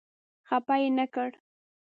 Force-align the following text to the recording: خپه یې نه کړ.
خپه 0.47 0.75
یې 0.81 0.89
نه 0.97 1.05
کړ. 1.13 1.29